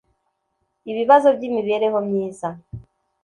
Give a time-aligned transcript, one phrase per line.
[0.91, 2.49] ibibazo by'imibereho myiza